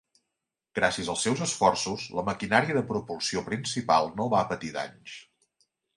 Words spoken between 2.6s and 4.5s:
de propulsió principal no va